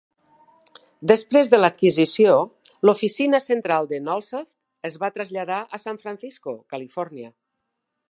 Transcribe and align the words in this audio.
Després 1.11 1.51
de 1.51 1.59
l'adquisició, 1.59 2.39
l'oficina 2.89 3.41
central 3.49 3.91
de 3.93 4.01
Nullsoft 4.09 4.91
es 4.93 4.99
va 5.05 5.13
traslladar 5.19 5.63
a 5.79 5.85
San 5.89 6.05
Francisco, 6.07 6.61
Califòrnia. 6.75 7.35